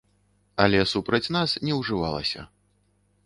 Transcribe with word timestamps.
Але 0.63 0.79
супраць 0.93 1.33
нас 1.37 1.49
не 1.69 1.77
ўжывалася. 1.79 2.47